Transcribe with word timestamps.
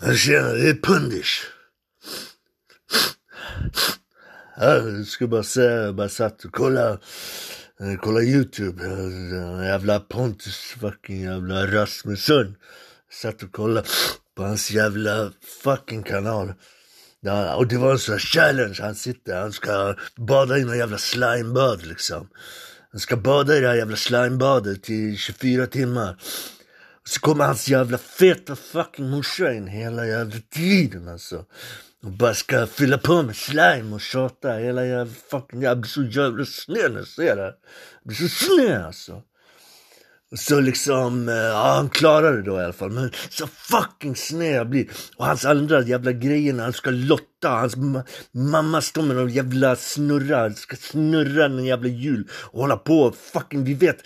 Tjena, 0.00 0.52
det 0.52 0.68
är 0.68 0.74
Pundish. 0.74 1.44
Jag 4.56 5.06
ska 5.06 5.26
bara 5.26 5.42
säga, 5.42 5.82
jag 5.82 5.94
bara 5.94 6.08
satt 6.08 6.44
och 6.44 6.52
kollade, 6.52 6.98
eh, 7.80 7.96
kollade 8.00 8.26
Youtube. 8.26 8.84
Jävla 9.64 10.00
Pontus 10.00 10.56
fucking 10.56 11.22
jävla 11.22 11.66
Rasmusson. 11.66 12.54
Satt 13.12 13.42
och 13.42 13.52
kollade 13.52 13.86
på 14.36 14.42
hans 14.42 14.70
jävla 14.70 15.32
fucking 15.62 16.02
kanal. 16.02 16.54
Ja, 17.20 17.54
och 17.54 17.66
det 17.66 17.76
var 17.76 17.92
en 17.92 17.98
sån 17.98 18.12
här 18.12 18.18
challenge. 18.18 18.78
Han 18.80 18.94
sitter, 18.94 19.40
han 19.40 19.52
ska 19.52 19.94
bada 20.16 20.58
i 20.58 20.64
någon 20.64 20.78
jävla 20.78 20.98
slimebad 20.98 21.86
liksom. 21.86 22.28
Han 22.92 23.00
ska 23.00 23.16
bada 23.16 23.56
i 23.56 23.60
det 23.60 23.68
här 23.68 23.74
jävla 23.74 23.96
slimebadet 23.96 24.90
i 24.90 25.16
24 25.16 25.66
timmar. 25.66 26.16
Så 27.08 27.20
kommer 27.20 27.44
hans 27.44 27.68
jävla 27.68 27.98
feta 27.98 28.56
fucking 28.56 29.10
morsa 29.10 29.52
in 29.52 29.66
hela 29.66 30.06
jävla 30.06 30.36
tiden 30.50 31.08
alltså. 31.08 31.44
Och 32.02 32.10
bara 32.10 32.34
ska 32.34 32.66
fylla 32.66 32.98
på 32.98 33.22
med 33.22 33.36
slime 33.36 33.94
och 33.94 34.00
tjata 34.00 34.52
hela 34.52 34.86
jävla 34.86 35.12
fucking... 35.30 35.62
Jag 35.62 35.80
blir 35.80 35.90
så 35.90 36.02
jävla 36.02 36.44
sned 36.44 36.90
när 36.90 36.98
jag 36.98 37.06
ser 37.06 37.36
det. 37.36 37.42
Jag 37.42 37.54
blir 38.04 38.16
så 38.16 38.28
sned 38.28 38.84
alltså. 38.84 39.22
Och 40.32 40.38
så 40.38 40.60
liksom, 40.60 41.28
eh, 41.28 41.34
ja 41.34 41.74
han 41.76 41.88
klarar 41.88 42.36
det 42.36 42.42
då 42.42 42.60
i 42.60 42.64
alla 42.64 42.72
fall. 42.72 42.90
Men 42.90 43.10
så 43.30 43.46
fucking 43.46 44.16
sned 44.16 44.56
jag 44.56 44.68
blir. 44.68 44.90
Och 45.16 45.26
hans 45.26 45.44
andra 45.44 45.82
jävla 45.82 46.12
grejer 46.12 46.52
när 46.52 46.64
han 46.64 46.72
ska 46.72 46.90
lotta. 46.90 47.48
Hans 47.48 47.76
ma 47.76 48.02
mamma 48.32 48.80
står 48.80 49.02
med 49.02 49.16
någon 49.16 49.32
jävla 49.32 49.76
snurra. 49.76 50.54
Ska 50.54 50.76
snurra 50.76 51.44
en 51.44 51.64
jävla 51.64 51.88
hjul. 51.88 52.28
Och 52.32 52.60
hålla 52.60 52.76
på. 52.76 53.14
Fucking, 53.32 53.64
vi 53.64 53.74
vet. 53.74 54.02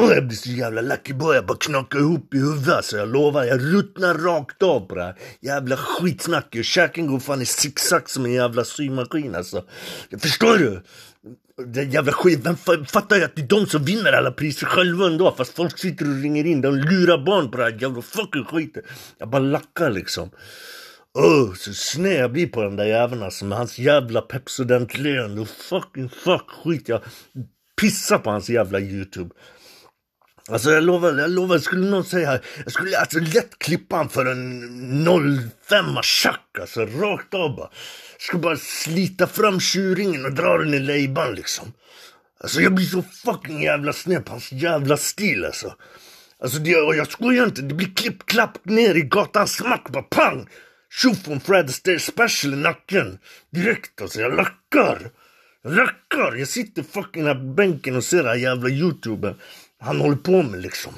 Och 0.00 0.10
jag 0.10 0.26
blir 0.26 0.36
så 0.36 0.50
jävla 0.50 0.80
lucky 0.80 1.12
boy, 1.12 1.34
jag 1.34 1.46
bara 1.46 1.58
knakar 1.58 1.98
ihop 1.98 2.34
i 2.34 2.38
huvudet. 2.38 2.84
Så 2.84 2.96
jag 2.96 3.08
lovar, 3.08 3.44
jag 3.44 3.74
ruttnar 3.74 4.14
rakt 4.14 4.62
av 4.62 4.80
på 4.80 4.94
det 4.94 5.02
här 5.02 5.16
jävla 5.40 5.76
skitsnacket. 5.76 6.66
Käken 6.66 7.06
går 7.06 7.18
fan 7.18 7.42
i 7.42 7.46
zigzag 7.46 8.10
som 8.10 8.24
en 8.24 8.32
jävla 8.32 8.64
symaskin 8.64 9.34
alltså. 9.34 9.64
Förstår 10.18 10.58
du? 10.58 10.82
Det 11.66 11.82
jävla 11.82 12.12
skit, 12.12 12.40
vem 12.44 12.86
fattar 12.86 13.16
ju 13.16 13.24
att 13.24 13.36
det 13.36 13.42
är 13.42 13.46
de 13.46 13.66
som 13.66 13.84
vinner 13.84 14.12
alla 14.12 14.30
priser 14.30 14.66
själva 14.66 15.06
ändå 15.06 15.34
fast 15.36 15.56
folk 15.56 15.78
sitter 15.78 16.08
och 16.08 16.22
ringer 16.22 16.46
in, 16.46 16.60
de 16.60 16.74
lurar 16.76 17.18
barn 17.24 17.50
på 17.50 17.56
det 17.56 17.62
här 17.62 17.78
jävla 17.80 18.02
fucking 18.02 18.44
skiten. 18.44 18.82
Jag 19.18 19.30
bara 19.30 19.42
lackar 19.42 19.90
liksom. 19.90 20.30
Oh, 21.14 21.54
så 21.54 21.74
sned 21.74 22.20
jag 22.20 22.32
blir 22.32 22.46
på 22.46 22.62
den 22.62 22.76
där 22.76 22.84
jäveln 22.84 23.22
alltså 23.22 23.44
med 23.44 23.58
hans 23.58 23.78
jävla 23.78 24.20
Pepsodent-leende 24.20 25.40
och 25.40 25.48
fucking 25.48 26.08
fuck 26.08 26.50
skit. 26.64 26.88
Jag 26.88 27.00
pissar 27.80 28.18
på 28.18 28.30
hans 28.30 28.50
jävla 28.50 28.80
youtube. 28.80 29.30
Alltså 30.50 30.70
jag 30.70 30.84
lovar, 30.84 31.18
jag 31.18 31.30
lovar, 31.30 31.58
skulle 31.58 31.90
någon 31.90 32.04
säga, 32.04 32.40
jag 32.64 32.72
skulle 32.72 32.98
alltså 32.98 33.18
lätt 33.18 33.58
klippa 33.58 33.96
han 33.96 34.08
för 34.08 34.26
en 34.26 35.04
05 35.68 35.84
tjack 36.02 36.58
alltså, 36.60 36.80
rakt 36.80 37.34
av 37.34 37.56
bara. 37.56 37.70
Jag 38.12 38.22
skulle 38.22 38.42
bara 38.42 38.56
slita 38.56 39.26
fram 39.26 39.60
tjuringen 39.60 40.24
och 40.24 40.32
dra 40.32 40.58
den 40.58 40.74
i 40.74 40.78
lejban 40.78 41.34
liksom. 41.34 41.72
Alltså 42.40 42.60
jag 42.60 42.74
blir 42.74 42.86
så 42.86 43.02
fucking 43.02 43.62
jävla 43.62 43.92
sned 43.92 44.24
på 44.24 44.32
hans 44.32 44.52
jävla 44.52 44.96
stil 44.96 45.44
alltså. 45.44 45.74
Alltså 46.42 46.58
det, 46.58 46.76
och 46.76 46.96
jag 46.96 47.10
skojar 47.10 47.44
inte, 47.44 47.62
det 47.62 47.74
blir 47.74 47.94
klipp, 47.94 48.26
klapp 48.26 48.64
ner 48.64 48.94
i 48.94 49.02
gatan, 49.02 49.48
smack, 49.48 49.88
bara 49.90 50.02
pang! 50.02 50.48
Tjoff 50.92 51.24
från 51.24 51.40
Fred 51.40 51.64
Astaire 51.64 51.98
special 51.98 52.52
i 52.52 52.56
nacken. 52.56 53.18
Direkt 53.50 54.02
alltså, 54.02 54.20
jag 54.20 54.36
lackar. 54.36 55.10
Jag 55.62 55.76
lackar! 55.76 56.36
Jag 56.36 56.48
sitter 56.48 56.82
fucking 56.82 57.26
här 57.26 57.34
på 57.34 57.40
bänken 57.40 57.96
och 57.96 58.04
ser 58.04 58.16
den 58.16 58.26
här 58.26 58.34
jävla 58.34 58.68
youtuben 58.68 59.34
han 59.80 60.00
håller 60.00 60.16
på 60.16 60.42
med 60.42 60.62
liksom. 60.62 60.92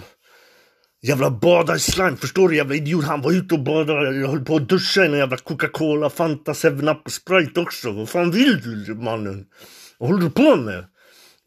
Jävla 1.03 1.31
bada 1.31 1.77
i 1.77 1.79
slime, 1.79 2.17
förstår 2.17 2.49
du 2.49 2.57
jävla 2.57 2.75
idiot? 2.75 3.05
Han 3.05 3.23
var 3.23 3.33
ute 3.33 3.55
och 3.55 3.65
badade, 3.65 4.17
jag 4.17 4.29
höll 4.29 4.45
på 4.45 4.57
att 4.57 4.69
duscha 4.69 5.03
i 5.03 5.07
en 5.07 5.13
jävla 5.13 5.37
Coca-Cola, 5.37 6.11
Fanta, 6.11 6.53
7-Up 6.53 7.03
och 7.05 7.13
Sprite 7.13 7.61
också. 7.61 7.93
Vad 7.93 8.09
fan 8.09 8.31
vill 8.31 8.85
du 8.85 8.95
mannen? 8.95 9.45
Vad 9.99 10.11
håller 10.11 10.23
du 10.23 10.31
på 10.31 10.57
med? 10.57 10.85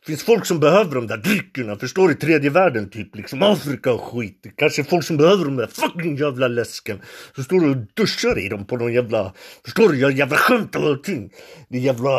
Det 0.05 0.11
finns 0.11 0.23
folk 0.23 0.45
som 0.45 0.59
behöver 0.59 0.95
de 0.95 1.07
där 1.07 1.17
dryckerna, 1.17 1.75
förstår 1.75 2.07
du? 2.07 2.13
Tredje 2.13 2.49
världen 2.49 2.89
typ, 2.89 3.15
liksom 3.15 3.43
Afrika 3.43 3.93
och 3.93 4.01
skit. 4.01 4.41
Kanske 4.57 4.83
folk 4.83 5.05
som 5.05 5.17
behöver 5.17 5.45
de 5.45 5.55
där 5.55 5.67
fucking 5.67 6.17
jävla 6.17 6.47
läsken. 6.47 7.01
Så 7.35 7.43
står 7.43 7.59
du 7.59 7.69
och 7.69 7.77
duschar 7.93 8.39
i 8.39 8.49
dem 8.49 8.65
på 8.65 8.77
någon 8.77 8.93
jävla, 8.93 9.33
förstår 9.63 9.89
du? 9.89 9.97
Jag 9.97 10.11
jävla 10.11 10.37
skämt 10.37 10.75
och 10.75 10.83
allting. 10.83 11.29
Det 11.69 11.77
jävla, 11.77 12.09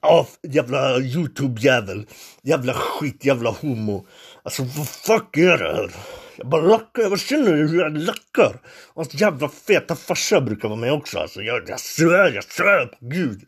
av, 0.00 0.26
jävla 0.48 0.98
youtube-jävel. 0.98 2.06
Jävla 2.42 2.72
skit, 2.72 3.24
jävla 3.24 3.50
homo. 3.50 4.06
Alltså 4.44 4.62
vad 4.62 4.88
fuck 4.88 5.36
är 5.36 5.58
det 5.58 5.72
här? 5.74 5.90
Jag 6.36 6.48
bara 6.48 6.62
lackar, 6.62 7.02
jag 7.02 7.10
bara 7.10 7.18
känner 7.18 7.52
hur 7.52 7.78
jag 7.78 7.98
lackar. 7.98 8.60
Hans 8.94 9.14
jävla 9.14 9.48
feta 9.48 9.96
farsa 9.96 10.40
brukar 10.40 10.68
vara 10.68 10.80
med 10.80 10.92
också 10.92 11.18
alltså. 11.18 11.42
Jag, 11.42 11.68
jag 11.68 11.80
svär, 11.80 12.32
jag 12.32 12.44
svär 12.44 12.86
på 12.86 12.96
gud. 13.00 13.42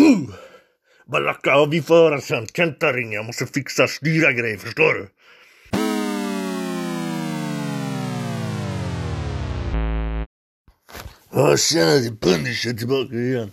Uh! 0.00 0.34
Bara 1.06 1.22
lackar, 1.22 1.50
ja, 1.50 1.64
vi 1.64 1.82
får 1.82 1.94
höra 1.94 2.20
sen. 2.20 2.46
Kenta 2.46 2.92
ringer, 2.92 3.14
jag 3.14 3.24
måste 3.24 3.46
fixa, 3.46 3.86
styra 3.88 4.32
grejer, 4.32 4.58
förstår 4.58 4.94
du? 4.94 5.08
Ja, 11.32 11.56
tjena, 11.56 11.90
det 11.90 12.06
är 12.06 12.16
Punisher 12.16 12.72
tillbaka 12.72 13.14
igen. 13.14 13.50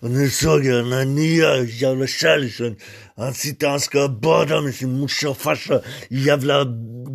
Och 0.00 0.10
nu 0.10 0.30
såg 0.30 0.64
jag 0.64 0.84
den 0.84 0.92
här 0.92 1.04
nya 1.04 1.62
jävla 1.62 2.06
kärleken. 2.06 2.76
Han 3.16 3.34
sitter, 3.34 3.68
han 3.68 3.80
ska 3.80 4.08
bada 4.08 4.60
med 4.60 4.74
sin 4.74 4.98
morsa 4.98 5.30
och 5.30 5.36
farsa 5.36 5.80
i 6.08 6.22
jävla 6.22 6.64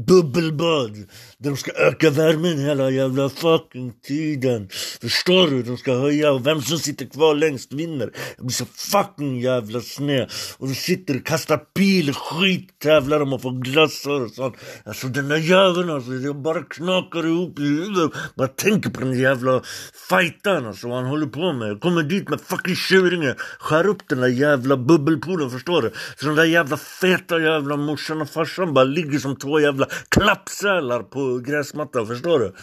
bubbelbad. 0.08 0.98
De 1.38 1.58
ska 1.58 1.72
öka 1.72 2.10
värmen 2.10 2.60
hela 2.60 2.90
jävla 2.90 3.30
fucking 3.30 3.94
tiden. 4.04 4.70
Förstår 5.02 5.48
du? 5.48 5.64
De 5.64 5.78
ska 5.78 5.94
höja 5.94 6.32
och 6.32 6.48
vem 6.48 6.62
som 6.62 6.78
sitter 6.78 7.06
kvar 7.06 7.36
längst 7.36 7.74
vinner. 7.74 8.12
Jag 8.38 8.46
blir 8.46 8.54
så 8.54 8.66
fucking 8.66 9.42
jävla 9.42 9.82
sned. 9.82 10.32
Och 10.58 10.68
de 10.68 10.76
sitter 10.76 11.16
och 11.16 11.26
kastar 11.26 11.58
pil 11.58 12.14
skit, 12.14 12.80
tävlar 12.80 13.22
om 13.22 13.34
att 13.34 13.42
få 13.42 13.50
glassar 13.50 14.22
och 14.26 14.32
sånt. 14.32 14.56
Alltså 14.86 15.08
den 15.08 15.28
där 15.28 15.38
jäveln 15.38 15.90
alltså, 15.90 16.14
jag 16.14 16.42
bara 16.42 16.64
knakar 16.64 17.26
ihop 17.28 17.60
i 17.60 17.64
huvudet. 17.64 18.12
Bara 18.36 18.48
tänker 18.48 18.90
på 18.90 19.02
den 19.02 19.20
jävla 19.20 19.62
fightan 20.10 20.68
alltså, 20.68 20.88
vad 20.88 20.98
han 20.98 21.06
håller 21.06 21.28
på 21.28 21.54
med. 21.54 21.70
Jag 21.70 21.82
kommer 21.82 22.04
dit 22.04 22.30
med 22.30 22.42
fucking 22.42 22.71
Tjuringe, 22.76 23.36
skär 23.60 23.88
upp 23.88 24.08
den 24.08 24.20
där 24.22 24.28
jävla 24.28 24.78
bubbelpoolen, 24.78 25.50
förstår 25.50 25.82
du? 25.82 25.92
Så 26.16 26.26
den 26.26 26.36
där 26.36 26.46
jävla 26.46 26.78
feta 26.78 27.40
jävla 27.40 27.78
morsan 27.78 28.22
och 28.22 28.30
farsan 28.30 28.74
bara 28.74 28.86
ligger 28.86 29.20
som 29.20 29.36
två 29.36 29.60
jävla 29.60 29.88
klappsälar 30.10 31.04
på 31.04 31.38
gräsmattan, 31.38 32.08
förstår 32.08 32.40
du? 32.40 32.54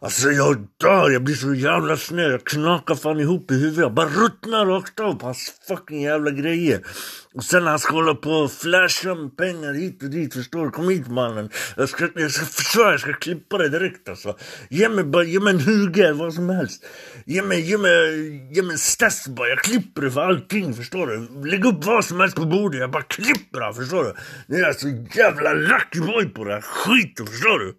Alltså 0.00 0.30
jag 0.30 0.66
dör, 0.80 1.10
jag 1.10 1.24
blir 1.24 1.34
så 1.34 1.54
jävla 1.54 1.96
sned. 1.96 2.32
Jag 2.32 2.44
knakar 2.44 2.94
fan 2.94 3.20
ihop 3.20 3.50
i 3.50 3.54
huvudet. 3.54 3.78
Jag 3.78 3.94
bara 3.94 4.08
ruttnar 4.08 4.66
rakt 4.66 5.00
av 5.00 5.14
på 5.14 5.26
hans 5.26 5.52
fucking 5.68 6.02
jävla 6.02 6.30
grejer. 6.30 6.80
Och 7.34 7.44
sen 7.44 7.64
när 7.64 7.70
han 7.70 7.78
ska 7.78 7.92
hålla 7.92 8.14
på 8.14 8.30
och 8.30 8.52
flasha 8.52 9.14
med 9.14 9.36
pengar 9.36 9.72
hit 9.72 10.02
och 10.02 10.10
dit, 10.10 10.34
förstår 10.34 10.64
du? 10.64 10.70
Kom 10.70 10.88
hit 10.88 11.08
mannen. 11.08 11.50
Jag 11.76 11.88
ska, 11.88 12.08
jag 12.14 12.30
ska 12.30 12.46
försvara, 12.46 12.90
jag 12.90 13.00
ska 13.00 13.12
klippa 13.12 13.58
dig 13.58 13.68
direkt 13.68 14.08
alltså. 14.08 14.36
Ge 14.70 14.88
mig 14.88 15.04
bara, 15.04 15.24
ge 15.24 15.40
mig 15.40 15.54
en 15.54 15.60
huge, 15.60 16.12
vad 16.12 16.34
som 16.34 16.50
helst. 16.50 16.84
Ge 17.26 17.42
mig, 17.42 17.60
ge 17.60 17.78
mig, 17.78 18.26
ge 18.54 18.62
mig 18.62 18.72
en 18.72 18.78
stess 18.78 19.28
bara. 19.28 19.48
Jag 19.48 19.58
klipper 19.58 20.02
det 20.02 20.10
för 20.10 20.20
allting, 20.20 20.74
förstår 20.74 21.06
du? 21.06 21.48
Lägg 21.50 21.64
upp 21.64 21.84
vad 21.84 22.04
som 22.04 22.20
helst 22.20 22.36
på 22.36 22.44
bordet, 22.44 22.80
jag 22.80 22.90
bara 22.90 23.02
klipper 23.02 23.60
det, 23.60 23.74
förstår 23.74 24.04
du? 24.04 24.14
Nu 24.46 24.56
är 24.56 24.66
jag 24.66 24.76
så 24.76 24.88
jävla 25.14 25.52
lucky 25.52 26.00
boy 26.00 26.28
på 26.28 26.44
det 26.44 26.52
här 26.52 26.60
skiten, 26.60 27.26
förstår 27.26 27.58
du? 27.58 27.74